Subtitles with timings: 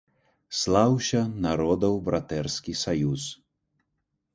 [0.59, 3.33] Слаўся, народаў братэрскі саюз!